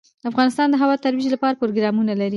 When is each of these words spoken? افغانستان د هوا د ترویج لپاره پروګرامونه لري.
افغانستان 0.29 0.67
د 0.69 0.75
هوا 0.81 0.95
د 0.97 1.01
ترویج 1.05 1.27
لپاره 1.31 1.59
پروګرامونه 1.61 2.13
لري. 2.21 2.29